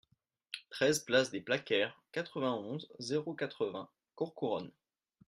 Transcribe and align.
treize 0.71 0.97
place 1.03 1.29
des 1.29 1.41
Plaquères, 1.41 1.95
quatre-vingt-onze, 2.11 2.89
zéro 2.97 3.35
quatre-vingts, 3.35 3.87
Courcouronnes 4.15 4.71